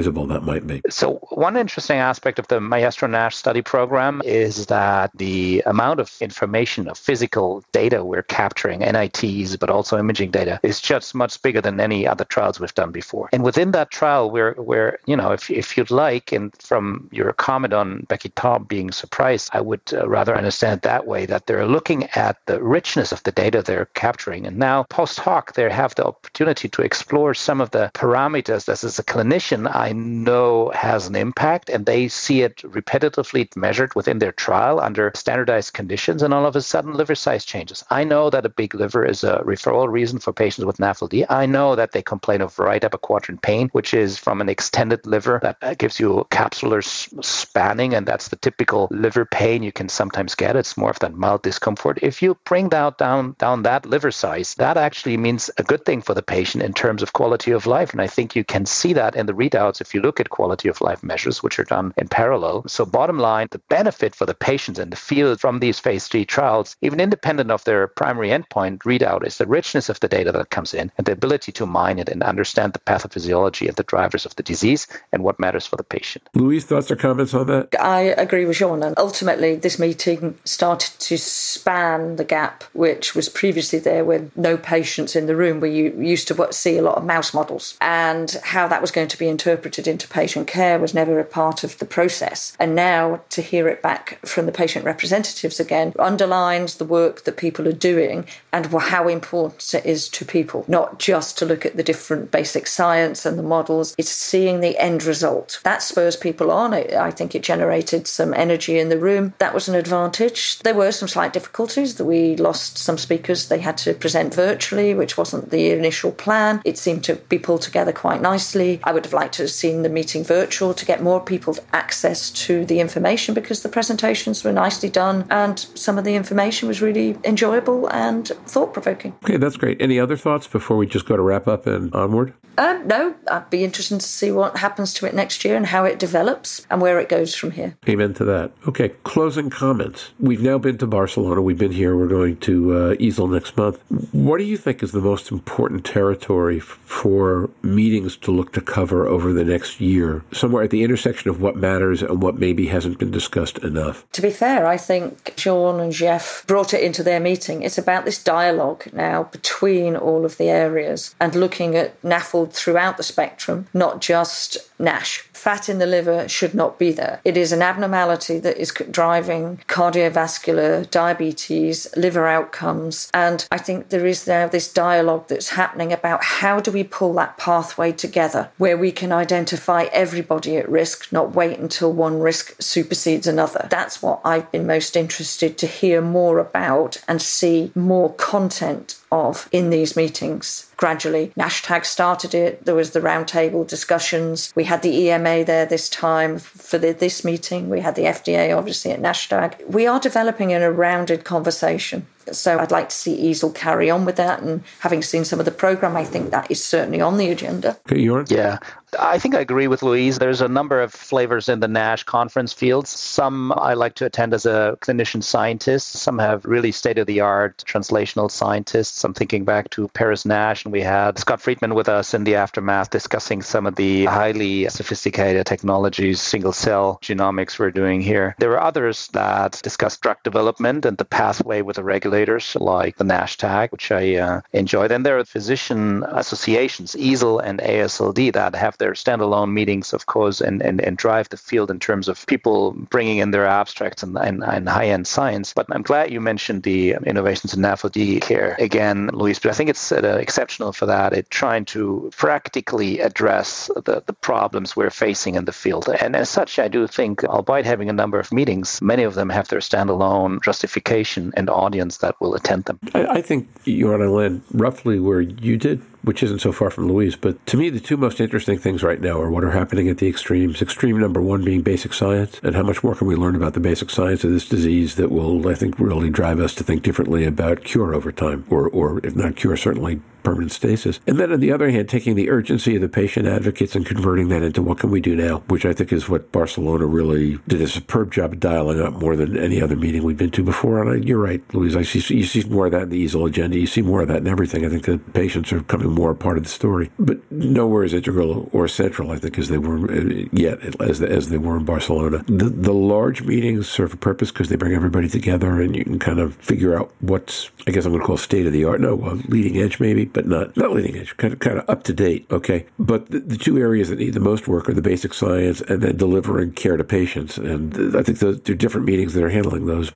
that 0.02 0.42
might 0.44 0.66
be. 0.66 0.82
So 0.90 1.14
one 1.30 1.56
interesting 1.56 1.98
aspect 1.98 2.38
of 2.38 2.48
the 2.48 2.60
Maestro 2.60 3.08
NASH 3.08 3.36
study 3.36 3.62
program 3.62 4.22
is 4.24 4.66
that 4.66 5.10
the 5.14 5.62
amount 5.66 6.00
of 6.00 6.12
information 6.20 6.88
of 6.88 6.98
physical 6.98 7.64
data 7.72 8.04
we're 8.04 8.22
capturing, 8.22 8.80
NITs, 8.80 9.56
but 9.56 9.70
also 9.70 9.98
imaging 9.98 10.30
data, 10.30 10.60
is 10.62 10.80
just 10.80 11.14
much 11.14 11.40
bigger 11.42 11.60
than 11.60 11.80
any 11.80 12.06
other 12.06 12.24
trials 12.24 12.60
we've 12.60 12.74
done 12.74 12.92
before. 12.92 13.28
And 13.32 13.42
within 13.42 13.72
that 13.72 13.90
trial, 13.90 14.30
we're, 14.30 14.54
we're 14.54 14.98
you 15.06 15.16
know, 15.16 15.32
if, 15.32 15.50
if 15.50 15.76
you'd 15.76 15.90
like, 15.90 16.32
and 16.32 16.54
from 16.60 17.08
your 17.12 17.32
comment 17.32 17.72
on 17.72 18.02
Becky 18.08 18.30
Taub 18.30 18.68
being 18.68 18.90
surprised, 18.90 19.50
I 19.52 19.60
would 19.60 19.82
uh, 19.92 20.08
rather 20.08 20.36
understand 20.36 20.78
it 20.78 20.82
that 20.82 21.06
way 21.06 21.26
that 21.26 21.46
they're 21.46 21.66
looking 21.66 22.04
at 22.14 22.38
the 22.46 22.62
richness 22.62 23.12
of 23.12 23.22
the 23.22 23.32
data 23.32 23.62
they're 23.62 23.86
capturing. 23.94 24.46
And 24.46 24.58
now, 24.58 24.84
post 24.84 25.20
hoc, 25.20 25.54
they 25.54 25.68
have 25.70 25.94
the 25.94 26.06
opportunity 26.06 26.68
to 26.68 26.82
explore 26.82 27.34
some 27.34 27.60
of 27.60 27.70
the 27.70 27.90
parameters 27.94 28.66
that, 28.66 28.84
as 28.84 28.98
a 28.98 29.04
clinician, 29.04 29.70
know 29.92 30.70
has 30.74 31.06
an 31.08 31.16
impact, 31.16 31.68
and 31.68 31.86
they 31.86 32.08
see 32.08 32.42
it 32.42 32.58
repetitively 32.58 33.54
measured 33.56 33.94
within 33.94 34.18
their 34.18 34.32
trial 34.32 34.80
under 34.80 35.12
standardized 35.14 35.72
conditions. 35.72 36.22
And 36.22 36.32
all 36.32 36.46
of 36.46 36.56
a 36.56 36.62
sudden, 36.62 36.94
liver 36.94 37.14
size 37.14 37.44
changes. 37.44 37.84
I 37.90 38.04
know 38.04 38.30
that 38.30 38.46
a 38.46 38.48
big 38.48 38.74
liver 38.74 39.04
is 39.04 39.24
a 39.24 39.42
referral 39.44 39.90
reason 39.90 40.18
for 40.18 40.32
patients 40.32 40.64
with 40.64 40.78
NAFLD. 40.78 41.26
I 41.28 41.46
know 41.46 41.76
that 41.76 41.92
they 41.92 42.02
complain 42.02 42.40
of 42.40 42.58
right 42.58 42.82
upper 42.84 42.98
quadrant 42.98 43.42
pain, 43.42 43.68
which 43.72 43.94
is 43.94 44.18
from 44.18 44.40
an 44.40 44.48
extended 44.48 45.06
liver 45.06 45.40
that 45.42 45.56
uh, 45.62 45.74
gives 45.74 46.00
you 46.00 46.26
capsular 46.30 46.82
spanning, 47.24 47.94
and 47.94 48.06
that's 48.06 48.28
the 48.28 48.36
typical 48.36 48.88
liver 48.90 49.24
pain 49.24 49.62
you 49.62 49.72
can 49.72 49.88
sometimes 49.88 50.34
get. 50.34 50.56
It's 50.56 50.76
more 50.76 50.90
of 50.90 50.98
that 51.00 51.14
mild 51.14 51.42
discomfort. 51.42 51.98
If 52.02 52.22
you 52.22 52.36
bring 52.44 52.68
down 52.68 52.94
down 52.98 53.36
down 53.38 53.62
that 53.62 53.86
liver 53.86 54.10
size, 54.10 54.54
that 54.54 54.76
actually 54.76 55.16
means 55.16 55.50
a 55.58 55.62
good 55.62 55.84
thing 55.84 56.02
for 56.02 56.14
the 56.14 56.22
patient 56.22 56.62
in 56.62 56.72
terms 56.72 57.02
of 57.02 57.12
quality 57.12 57.52
of 57.52 57.66
life. 57.66 57.92
And 57.92 58.00
I 58.00 58.06
think 58.06 58.36
you 58.36 58.44
can 58.44 58.66
see 58.66 58.94
that 58.94 59.16
in 59.16 59.26
the 59.26 59.34
readouts 59.74 59.80
if 59.80 59.94
you 59.94 60.00
look 60.00 60.20
at 60.20 60.30
quality 60.30 60.68
of 60.68 60.80
life 60.80 61.02
measures, 61.02 61.42
which 61.42 61.58
are 61.58 61.64
done 61.64 61.92
in 61.96 62.08
parallel. 62.08 62.64
So 62.66 62.84
bottom 62.84 63.18
line, 63.18 63.48
the 63.50 63.60
benefit 63.68 64.14
for 64.14 64.26
the 64.26 64.34
patients 64.34 64.78
and 64.78 64.92
the 64.92 64.96
field 64.96 65.40
from 65.40 65.58
these 65.58 65.78
phase 65.78 66.08
three 66.08 66.24
trials, 66.24 66.76
even 66.80 67.00
independent 67.00 67.50
of 67.50 67.64
their 67.64 67.86
primary 67.88 68.28
endpoint 68.28 68.78
readout, 68.78 69.26
is 69.26 69.38
the 69.38 69.46
richness 69.46 69.88
of 69.88 70.00
the 70.00 70.08
data 70.08 70.32
that 70.32 70.50
comes 70.50 70.74
in 70.74 70.90
and 70.98 71.06
the 71.06 71.12
ability 71.12 71.52
to 71.52 71.66
mine 71.66 71.98
it 71.98 72.08
and 72.08 72.22
understand 72.22 72.72
the 72.72 72.78
pathophysiology 72.80 73.66
and 73.66 73.76
the 73.76 73.82
drivers 73.84 74.26
of 74.26 74.36
the 74.36 74.42
disease 74.42 74.86
and 75.12 75.22
what 75.22 75.40
matters 75.40 75.66
for 75.66 75.76
the 75.76 75.84
patient. 75.84 76.28
Louise, 76.34 76.64
thoughts 76.64 76.90
or 76.90 76.96
comments 76.96 77.34
on 77.34 77.46
that? 77.46 77.74
I 77.80 78.00
agree 78.00 78.46
with 78.46 78.58
Jorn. 78.58 78.84
And 78.84 78.94
ultimately, 78.98 79.56
this 79.56 79.78
meeting 79.78 80.38
started 80.44 80.98
to 81.00 81.18
span 81.18 82.16
the 82.16 82.24
gap 82.24 82.64
which 82.72 83.14
was 83.14 83.28
previously 83.28 83.78
there 83.78 84.04
with 84.04 84.36
no 84.36 84.56
patients 84.56 85.16
in 85.16 85.26
the 85.26 85.36
room, 85.36 85.60
where 85.60 85.70
you 85.70 85.92
used 86.00 86.28
to 86.28 86.52
see 86.52 86.76
a 86.76 86.82
lot 86.82 86.96
of 86.96 87.04
mouse 87.04 87.34
models. 87.34 87.76
And 87.80 88.30
how 88.42 88.68
that 88.68 88.80
was 88.80 88.90
going 88.90 89.08
to 89.08 89.18
be 89.18 89.28
interpreted 89.28 89.63
into 89.64 90.06
patient 90.08 90.46
care 90.46 90.78
was 90.78 90.94
never 90.94 91.18
a 91.18 91.24
part 91.24 91.64
of 91.64 91.78
the 91.78 91.84
process. 91.86 92.56
And 92.60 92.74
now 92.74 93.22
to 93.30 93.42
hear 93.42 93.66
it 93.68 93.82
back 93.82 94.18
from 94.26 94.46
the 94.46 94.52
patient 94.52 94.84
representatives 94.84 95.58
again 95.58 95.92
underlines 95.98 96.76
the 96.76 96.84
work 96.84 97.24
that 97.24 97.36
people 97.36 97.66
are 97.66 97.72
doing 97.72 98.26
and 98.52 98.66
how 98.66 99.08
important 99.08 99.74
it 99.74 99.86
is 99.86 100.08
to 100.10 100.24
people, 100.24 100.64
not 100.68 100.98
just 100.98 101.38
to 101.38 101.46
look 101.46 101.64
at 101.64 101.76
the 101.76 101.82
different 101.82 102.30
basic 102.30 102.66
science 102.66 103.24
and 103.24 103.38
the 103.38 103.42
models, 103.42 103.94
it's 103.98 104.10
seeing 104.10 104.60
the 104.60 104.78
end 104.78 105.04
result. 105.04 105.60
That 105.64 105.82
spurs 105.82 106.16
people 106.16 106.50
on. 106.50 106.74
I 106.74 107.10
think 107.10 107.34
it 107.34 107.42
generated 107.42 108.06
some 108.06 108.34
energy 108.34 108.78
in 108.78 108.90
the 108.90 108.98
room. 108.98 109.34
That 109.38 109.54
was 109.54 109.68
an 109.68 109.74
advantage. 109.74 110.58
There 110.60 110.74
were 110.74 110.92
some 110.92 111.08
slight 111.08 111.32
difficulties 111.32 111.96
that 111.96 112.04
we 112.04 112.36
lost 112.36 112.78
some 112.78 112.98
speakers. 112.98 113.48
They 113.48 113.60
had 113.60 113.78
to 113.78 113.94
present 113.94 114.34
virtually, 114.34 114.94
which 114.94 115.16
wasn't 115.16 115.50
the 115.50 115.70
initial 115.70 116.12
plan. 116.12 116.60
It 116.64 116.78
seemed 116.78 117.04
to 117.04 117.16
be 117.16 117.38
pulled 117.38 117.62
together 117.62 117.92
quite 117.92 118.20
nicely. 118.20 118.80
I 118.84 118.92
would 118.92 119.04
have 119.04 119.14
liked 119.14 119.34
to 119.34 119.48
seen 119.54 119.82
the 119.82 119.88
meeting 119.88 120.24
virtual 120.24 120.74
to 120.74 120.84
get 120.84 121.02
more 121.02 121.20
people 121.20 121.56
access 121.72 122.30
to 122.30 122.64
the 122.66 122.80
information 122.80 123.34
because 123.34 123.62
the 123.62 123.68
presentations 123.68 124.44
were 124.44 124.52
nicely 124.52 124.88
done 124.88 125.26
and 125.30 125.58
some 125.74 125.98
of 125.98 126.04
the 126.04 126.14
information 126.14 126.68
was 126.68 126.82
really 126.82 127.16
enjoyable 127.24 127.88
and 127.88 128.28
thought 128.46 128.72
provoking. 128.72 129.14
Okay, 129.24 129.36
that's 129.36 129.56
great. 129.56 129.80
Any 129.80 129.98
other 129.98 130.16
thoughts 130.16 130.46
before 130.46 130.76
we 130.76 130.86
just 130.86 131.06
go 131.06 131.16
to 131.16 131.22
wrap 131.22 131.46
up 131.48 131.66
and 131.66 131.94
onward? 131.94 132.34
Um, 132.56 132.86
no, 132.86 133.14
I'd 133.30 133.50
be 133.50 133.64
interested 133.64 134.00
to 134.00 134.06
see 134.06 134.30
what 134.30 134.58
happens 134.58 134.94
to 134.94 135.06
it 135.06 135.14
next 135.14 135.44
year 135.44 135.56
and 135.56 135.66
how 135.66 135.84
it 135.84 135.98
develops 135.98 136.64
and 136.70 136.80
where 136.80 137.00
it 137.00 137.08
goes 137.08 137.34
from 137.34 137.50
here. 137.50 137.76
Amen 137.88 138.14
to 138.14 138.24
that. 138.26 138.52
Okay, 138.68 138.90
closing 139.02 139.50
comments. 139.50 140.10
We've 140.20 140.42
now 140.42 140.58
been 140.58 140.78
to 140.78 140.86
Barcelona. 140.86 141.42
We've 141.42 141.58
been 141.58 141.72
here. 141.72 141.96
We're 141.96 142.06
going 142.06 142.36
to 142.38 142.76
uh, 142.76 142.94
EASL 142.94 143.32
next 143.32 143.56
month. 143.56 143.82
What 144.12 144.38
do 144.38 144.44
you 144.44 144.56
think 144.56 144.82
is 144.82 144.92
the 144.92 145.00
most 145.00 145.32
important 145.32 145.84
territory 145.84 146.60
for 146.60 147.50
meetings 147.62 148.16
to 148.18 148.30
look 148.30 148.52
to 148.52 148.60
cover 148.60 149.06
over 149.08 149.32
the 149.32 149.43
the 149.44 149.52
next 149.52 149.80
year, 149.80 150.24
somewhere 150.32 150.62
at 150.64 150.70
the 150.70 150.82
intersection 150.82 151.30
of 151.30 151.40
what 151.40 151.56
matters 151.56 152.02
and 152.02 152.22
what 152.22 152.38
maybe 152.38 152.66
hasn't 152.66 152.98
been 152.98 153.10
discussed 153.10 153.58
enough? 153.58 154.04
To 154.12 154.22
be 154.22 154.30
fair, 154.30 154.66
I 154.66 154.76
think 154.76 155.34
Sean 155.36 155.80
and 155.80 155.92
Jeff 155.92 156.44
brought 156.46 156.74
it 156.74 156.82
into 156.82 157.02
their 157.02 157.20
meeting. 157.20 157.62
It's 157.62 157.78
about 157.78 158.04
this 158.04 158.22
dialogue 158.22 158.84
now 158.92 159.24
between 159.24 159.96
all 159.96 160.24
of 160.24 160.36
the 160.36 160.48
areas 160.48 161.14
and 161.20 161.34
looking 161.34 161.76
at 161.76 162.00
NAFLD 162.02 162.52
throughout 162.52 162.96
the 162.96 163.02
spectrum, 163.02 163.66
not 163.74 164.00
just 164.00 164.58
NASH. 164.78 165.28
Fat 165.34 165.68
in 165.68 165.78
the 165.78 165.86
liver 165.86 166.28
should 166.28 166.54
not 166.54 166.78
be 166.78 166.92
there. 166.92 167.20
It 167.24 167.36
is 167.36 167.52
an 167.52 167.62
abnormality 167.62 168.38
that 168.38 168.56
is 168.56 168.72
driving 168.90 169.60
cardiovascular, 169.68 170.90
diabetes, 170.90 171.88
liver 171.96 172.26
outcomes. 172.26 173.10
And 173.12 173.46
I 173.50 173.58
think 173.58 173.88
there 173.88 174.06
is 174.06 174.26
now 174.26 174.48
this 174.48 174.72
dialogue 174.72 175.28
that's 175.28 175.50
happening 175.50 175.92
about 175.92 176.24
how 176.24 176.60
do 176.60 176.70
we 176.70 176.84
pull 176.84 177.14
that 177.14 177.36
pathway 177.36 177.92
together 177.92 178.50
where 178.58 178.76
we 178.76 178.92
can 178.92 179.12
identify 179.12 179.84
everybody 179.92 180.56
at 180.56 180.68
risk, 180.68 181.12
not 181.12 181.34
wait 181.34 181.58
until 181.58 181.92
one 181.92 182.20
risk 182.20 182.54
supersedes 182.60 183.26
another. 183.26 183.66
That's 183.70 184.02
what 184.02 184.20
I've 184.24 184.50
been 184.50 184.66
most 184.66 184.96
interested 184.96 185.58
to 185.58 185.66
hear 185.66 186.00
more 186.00 186.38
about 186.38 187.02
and 187.08 187.20
see 187.20 187.72
more 187.74 188.12
content 188.14 188.96
of 189.14 189.48
in 189.52 189.70
these 189.70 189.96
meetings 189.96 190.70
gradually. 190.76 191.32
Nashtag 191.38 191.84
started 191.84 192.34
it. 192.34 192.64
There 192.64 192.74
was 192.74 192.90
the 192.90 193.00
roundtable 193.00 193.66
discussions. 193.66 194.52
We 194.56 194.64
had 194.64 194.82
the 194.82 194.94
EMA 195.02 195.44
there 195.44 195.66
this 195.66 195.88
time 195.88 196.38
for 196.38 196.78
the, 196.78 196.92
this 196.92 197.24
meeting. 197.24 197.70
We 197.70 197.80
had 197.80 197.94
the 197.94 198.02
FDA 198.02 198.56
obviously 198.56 198.90
at 198.90 199.00
Nashtag. 199.00 199.66
We 199.66 199.86
are 199.86 200.00
developing 200.00 200.50
in 200.50 200.62
a 200.62 200.72
rounded 200.72 201.24
conversation. 201.24 202.06
So 202.32 202.58
I'd 202.58 202.70
like 202.70 202.88
to 202.88 202.94
see 202.94 203.30
EASL 203.30 203.54
carry 203.54 203.90
on 203.90 204.04
with 204.04 204.16
that. 204.16 204.42
And 204.42 204.62
having 204.80 205.02
seen 205.02 205.24
some 205.24 205.38
of 205.38 205.44
the 205.44 205.50
program, 205.50 205.96
I 205.96 206.04
think 206.04 206.30
that 206.30 206.50
is 206.50 206.62
certainly 206.62 207.00
on 207.00 207.16
the 207.16 207.30
agenda. 207.30 207.78
Okay, 207.90 208.00
Yeah, 208.28 208.58
I 208.98 209.18
think 209.18 209.34
I 209.34 209.40
agree 209.40 209.68
with 209.68 209.82
Louise. 209.82 210.18
There's 210.18 210.40
a 210.40 210.48
number 210.48 210.80
of 210.80 210.92
flavors 210.92 211.48
in 211.48 211.60
the 211.60 211.68
NASH 211.68 212.04
conference 212.04 212.52
fields. 212.52 212.90
Some 212.90 213.52
I 213.52 213.74
like 213.74 213.94
to 213.96 214.06
attend 214.06 214.34
as 214.34 214.46
a 214.46 214.78
clinician 214.80 215.22
scientist. 215.22 215.92
Some 215.92 216.18
have 216.18 216.44
really 216.44 216.72
state 216.72 216.98
of 216.98 217.06
the 217.06 217.20
art 217.20 217.64
translational 217.66 218.30
scientists. 218.30 219.04
I'm 219.04 219.14
thinking 219.14 219.44
back 219.44 219.70
to 219.70 219.88
Paris 219.88 220.24
Nash, 220.24 220.64
and 220.64 220.72
we 220.72 220.80
had 220.80 221.18
Scott 221.18 221.40
Friedman 221.40 221.74
with 221.74 221.88
us 221.88 222.14
in 222.14 222.24
the 222.24 222.36
aftermath 222.36 222.90
discussing 222.90 223.42
some 223.42 223.66
of 223.66 223.76
the 223.76 224.04
highly 224.06 224.68
sophisticated 224.68 225.46
technologies, 225.46 226.20
single 226.20 226.52
cell 226.52 226.98
genomics 227.02 227.58
we're 227.58 227.70
doing 227.70 228.00
here. 228.00 228.34
There 228.38 228.50
were 228.50 228.62
others 228.62 229.08
that 229.08 229.60
discussed 229.62 230.00
drug 230.00 230.22
development 230.22 230.84
and 230.84 230.96
the 230.96 231.04
pathway 231.04 231.62
with 231.62 231.78
a 231.78 231.82
the 231.82 232.10
regulators, 232.14 232.56
like 232.56 232.96
the 232.96 233.04
NASH 233.04 233.36
tag, 233.38 233.72
which 233.72 233.90
I 233.90 234.16
uh, 234.16 234.40
enjoyed. 234.52 234.92
And 234.92 235.04
there 235.04 235.18
are 235.18 235.24
physician 235.24 236.04
associations, 236.04 236.94
EASL 236.94 237.42
and 237.42 237.58
ASLD, 237.58 238.32
that 238.34 238.54
have 238.54 238.78
their 238.78 238.92
standalone 238.92 239.52
meetings, 239.52 239.92
of 239.92 240.06
course, 240.06 240.40
and, 240.40 240.62
and, 240.62 240.80
and 240.80 240.96
drive 240.96 241.28
the 241.28 241.36
field 241.36 241.70
in 241.70 241.80
terms 241.80 242.08
of 242.08 242.26
people 242.26 242.72
bringing 242.72 243.18
in 243.18 243.32
their 243.32 243.46
abstracts 243.46 244.02
and, 244.04 244.16
and, 244.16 244.44
and 244.44 244.68
high 244.68 244.86
end 244.86 245.06
science. 245.06 245.52
But 245.52 245.66
I'm 245.70 245.82
glad 245.82 246.12
you 246.12 246.20
mentioned 246.20 246.62
the 246.62 246.94
innovations 247.04 247.54
in 247.54 247.62
NAFLD 247.62 248.24
here 248.24 248.56
again, 248.58 249.10
Louise, 249.12 249.40
but 249.40 249.50
I 249.50 249.54
think 249.54 249.70
it's 249.70 249.90
uh, 249.90 250.18
exceptional 250.20 250.72
for 250.72 250.86
that. 250.86 251.12
It 251.12 251.30
trying 251.30 251.64
to 251.64 252.10
practically 252.16 253.00
address 253.00 253.70
the, 253.74 254.02
the 254.06 254.12
problems 254.12 254.76
we're 254.76 254.90
facing 254.90 255.34
in 255.34 255.44
the 255.44 255.52
field. 255.52 255.88
And 255.88 256.14
as 256.14 256.30
such, 256.30 256.58
I 256.58 256.68
do 256.68 256.86
think, 256.86 257.24
albeit 257.24 257.66
having 257.66 257.90
a 257.90 258.00
number 258.02 258.20
of 258.20 258.32
meetings, 258.32 258.80
many 258.80 259.02
of 259.02 259.14
them 259.14 259.30
have 259.30 259.48
their 259.48 259.60
standalone 259.60 260.42
justification 260.42 261.32
and 261.36 261.50
audience 261.50 262.03
that 262.04 262.20
will 262.20 262.34
attend 262.34 262.64
them. 262.64 262.78
I, 262.92 263.06
I 263.06 263.22
think 263.22 263.48
you're 263.64 263.94
on 263.94 264.02
a 264.02 264.12
land 264.12 264.42
roughly 264.52 265.00
where 265.00 265.22
you 265.22 265.56
did 265.56 265.80
which 266.04 266.22
isn't 266.22 266.40
so 266.40 266.52
far 266.52 266.70
from 266.70 266.88
Louise. 266.88 267.16
But 267.16 267.44
to 267.46 267.56
me, 267.56 267.70
the 267.70 267.80
two 267.80 267.96
most 267.96 268.20
interesting 268.20 268.58
things 268.58 268.82
right 268.82 269.00
now 269.00 269.20
are 269.20 269.30
what 269.30 269.44
are 269.44 269.50
happening 269.50 269.88
at 269.88 269.98
the 269.98 270.08
extremes. 270.08 270.62
Extreme 270.62 270.98
number 270.98 271.20
one 271.20 271.44
being 271.44 271.62
basic 271.62 271.92
science, 271.92 272.40
and 272.42 272.54
how 272.54 272.62
much 272.62 272.82
more 272.82 272.94
can 272.94 273.06
we 273.06 273.16
learn 273.16 273.36
about 273.36 273.54
the 273.54 273.60
basic 273.60 273.90
science 273.90 274.24
of 274.24 274.30
this 274.30 274.48
disease 274.48 274.94
that 274.96 275.10
will, 275.10 275.48
I 275.48 275.54
think, 275.54 275.78
really 275.78 276.10
drive 276.10 276.40
us 276.40 276.54
to 276.56 276.64
think 276.64 276.82
differently 276.82 277.24
about 277.24 277.64
cure 277.64 277.94
over 277.94 278.12
time, 278.12 278.44
or, 278.50 278.68
or 278.68 279.00
if 279.04 279.16
not 279.16 279.36
cure, 279.36 279.56
certainly 279.56 280.00
permanent 280.24 280.50
stasis. 280.50 280.98
And 281.06 281.18
then 281.18 281.30
on 281.30 281.38
the 281.38 281.52
other 281.52 281.70
hand, 281.70 281.88
taking 281.88 282.16
the 282.16 282.30
urgency 282.30 282.74
of 282.74 282.80
the 282.80 282.88
patient 282.88 283.28
advocates 283.28 283.76
and 283.76 283.86
converting 283.86 284.28
that 284.28 284.42
into 284.42 284.62
what 284.62 284.78
can 284.78 284.90
we 284.90 285.00
do 285.00 285.14
now, 285.14 285.38
which 285.48 285.64
I 285.64 285.72
think 285.72 285.92
is 285.92 286.08
what 286.08 286.32
Barcelona 286.32 286.86
really 286.86 287.38
did 287.46 287.60
a 287.60 287.68
superb 287.68 288.10
job 288.10 288.32
of 288.32 288.40
dialing 288.40 288.80
up 288.80 288.94
more 288.94 289.14
than 289.14 289.36
any 289.36 289.62
other 289.62 289.76
meeting 289.76 290.02
we've 290.02 290.16
been 290.16 290.30
to 290.32 290.42
before. 290.42 290.82
And 290.82 290.90
I, 290.90 291.06
you're 291.06 291.18
right, 291.18 291.42
Louise. 291.54 291.76
I 291.76 291.82
see 291.82 292.16
you 292.16 292.24
see 292.24 292.48
more 292.48 292.66
of 292.66 292.72
that 292.72 292.84
in 292.84 292.88
the 292.88 293.04
EASL 293.04 293.28
agenda. 293.28 293.58
You 293.58 293.66
see 293.66 293.82
more 293.82 294.02
of 294.02 294.08
that 294.08 294.18
in 294.18 294.26
everything. 294.26 294.64
I 294.64 294.70
think 294.70 294.86
the 294.86 294.98
patients 294.98 295.52
are 295.52 295.62
coming 295.62 295.93
more 295.94 296.14
part 296.14 296.36
of 296.36 296.44
the 296.44 296.50
story, 296.50 296.90
but 296.98 297.18
nowhere 297.30 297.84
as 297.84 297.92
integral 297.92 298.48
or 298.52 298.68
central, 298.68 299.10
I 299.10 299.16
think, 299.16 299.38
as 299.38 299.48
they 299.48 299.58
were 299.58 299.90
uh, 299.90 300.26
yet 300.32 300.58
as 300.80 301.02
as 301.02 301.30
they 301.30 301.38
were 301.38 301.56
in 301.56 301.64
Barcelona. 301.64 302.24
The 302.26 302.50
the 302.50 302.74
large 302.74 303.22
meetings 303.22 303.68
serve 303.68 303.94
a 303.94 303.96
purpose 303.96 304.30
because 304.30 304.48
they 304.48 304.56
bring 304.56 304.74
everybody 304.74 305.08
together, 305.08 305.60
and 305.60 305.76
you 305.76 305.84
can 305.84 305.98
kind 305.98 306.18
of 306.18 306.36
figure 306.36 306.78
out 306.78 306.92
what's 307.00 307.50
I 307.66 307.70
guess 307.70 307.84
I'm 307.84 307.92
going 307.92 308.02
to 308.02 308.06
call 308.06 308.16
state 308.16 308.46
of 308.46 308.52
the 308.52 308.64
art. 308.64 308.80
No, 308.80 308.94
well, 308.94 309.20
leading 309.28 309.58
edge 309.58 309.80
maybe 309.80 310.04
but 310.04 310.26
not 310.26 310.56
not 310.56 310.72
leading 310.72 310.96
edge, 310.96 311.16
kind 311.16 311.32
of 311.32 311.38
kind 311.40 311.58
of 311.58 311.68
up 311.68 311.84
to 311.84 311.92
date. 311.92 312.26
Okay, 312.30 312.66
but 312.78 313.10
the, 313.10 313.20
the, 313.20 313.36
two 313.36 313.58
areas 313.58 313.88
that 313.90 313.98
need 313.98 314.14
the 314.14 314.20
most 314.20 314.48
work 314.48 314.68
are 314.68 314.74
the 314.74 314.82
basic 314.82 315.12
science 315.12 315.60
and 315.62 315.82
then 315.82 315.96
delivering 315.96 316.52
care 316.52 316.76
to 316.76 316.84
patients. 316.84 317.38
And 317.38 317.96
I 317.96 318.02
think 318.02 318.18
those 318.18 318.36
are 318.48 318.54
different 318.54 318.86
meetings 318.86 319.14
that 319.14 319.22
are 319.22 319.30
handling 319.30 319.66
those. 319.66 319.90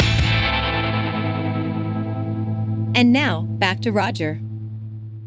And 2.95 3.13
now 3.13 3.43
back 3.43 3.81
to 3.83 3.93
Roger. 3.93 4.41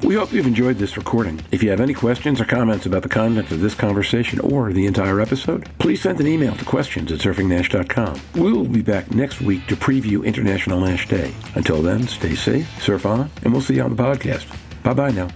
We 0.03 0.15
hope 0.15 0.33
you've 0.33 0.47
enjoyed 0.47 0.77
this 0.77 0.97
recording. 0.97 1.39
If 1.51 1.61
you 1.61 1.69
have 1.69 1.79
any 1.79 1.93
questions 1.93 2.41
or 2.41 2.45
comments 2.45 2.85
about 2.85 3.03
the 3.03 3.09
content 3.09 3.51
of 3.51 3.61
this 3.61 3.75
conversation 3.75 4.39
or 4.39 4.73
the 4.73 4.87
entire 4.87 5.21
episode, 5.21 5.69
please 5.77 6.01
send 6.01 6.19
an 6.19 6.27
email 6.27 6.55
to 6.55 6.65
questions 6.65 7.11
at 7.11 7.19
surfingnash.com. 7.19 8.19
We 8.35 8.51
will 8.51 8.65
be 8.65 8.81
back 8.81 9.11
next 9.11 9.41
week 9.41 9.67
to 9.67 9.75
preview 9.75 10.25
International 10.25 10.79
NASH 10.79 11.07
Day. 11.07 11.33
Until 11.55 11.81
then, 11.81 12.07
stay 12.07 12.35
safe, 12.35 12.67
surf 12.81 13.05
on, 13.05 13.29
and 13.43 13.53
we'll 13.53 13.61
see 13.61 13.75
you 13.75 13.83
on 13.83 13.95
the 13.95 14.01
podcast. 14.03 14.45
Bye 14.83 14.93
bye 14.93 15.11
now. 15.11 15.27